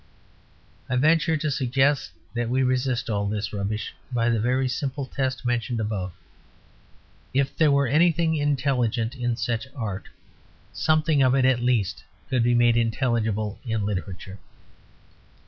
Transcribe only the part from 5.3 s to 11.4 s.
mentioned above. If there were anything intelligent in such art, something of